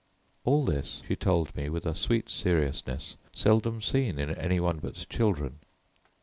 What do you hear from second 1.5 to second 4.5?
me with a sweet seriousness seldom seen in